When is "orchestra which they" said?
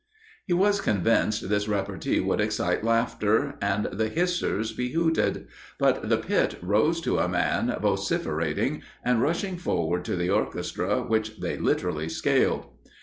10.31-11.55